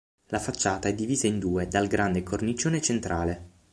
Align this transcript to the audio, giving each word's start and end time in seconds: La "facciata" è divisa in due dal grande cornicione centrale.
La 0.29 0.39
"facciata" 0.39 0.89
è 0.89 0.95
divisa 0.95 1.27
in 1.27 1.37
due 1.37 1.67
dal 1.67 1.85
grande 1.85 2.23
cornicione 2.23 2.81
centrale. 2.81 3.49